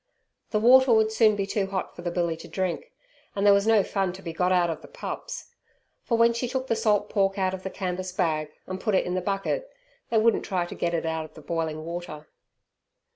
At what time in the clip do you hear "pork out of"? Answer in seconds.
7.07-7.61